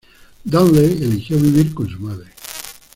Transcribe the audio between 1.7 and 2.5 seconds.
con su madre.